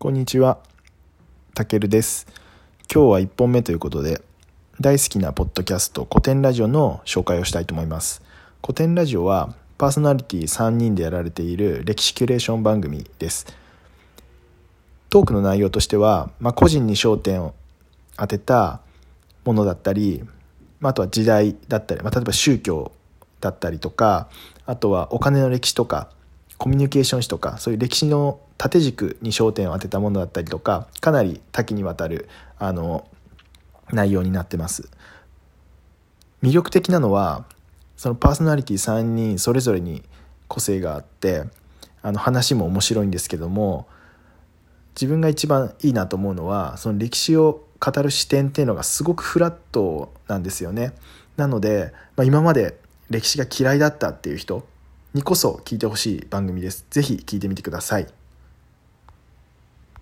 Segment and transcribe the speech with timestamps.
[0.00, 0.58] こんにちは、
[1.56, 2.28] たけるです。
[2.82, 4.22] 今日は1本目ということで、
[4.80, 8.22] 大好きなポッドキャスト、古典ラジオの紹介をしたいと思います。
[8.62, 13.48] 古典ラジオは、パーソナリティ3人でやられている歴史キュレーション番組です。
[15.10, 17.56] トークの内容としては、まあ、個人に焦点を
[18.16, 18.80] 当てた
[19.44, 20.22] ものだったり、
[20.78, 22.92] まあ、あとは時代だったり、まあ、例えば宗教
[23.40, 24.28] だったりとか、
[24.64, 26.08] あとはお金の歴史とか、
[26.58, 32.28] コミュニケーション史とかそういう歴史の縦軸に焦点を当てたものだったりとかかなり多岐にわたる
[32.58, 33.06] あの
[33.92, 34.90] 内容になってます。
[36.42, 37.44] 魅力的なのは
[37.96, 40.02] そのパーソナリティ3人それぞれに
[40.46, 41.44] 個性があって
[42.02, 43.86] あの話も面白いんですけども
[44.94, 50.92] 自分が一番いいなと思うのはその歴史を語る視点っていうのがすごくフラットなんですよね。
[51.36, 52.76] なので、まあ、今まで
[53.08, 54.66] 歴史が嫌いだったっていう人
[55.18, 56.86] にこそ聞いてほしい番組です。
[56.90, 58.06] ぜひ聞いてみてください。